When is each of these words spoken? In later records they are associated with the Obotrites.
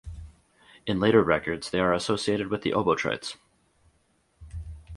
In 0.87 0.99
later 0.99 1.21
records 1.23 1.69
they 1.69 1.79
are 1.79 1.93
associated 1.93 2.47
with 2.47 2.63
the 2.63 2.71
Obotrites. 2.71 3.35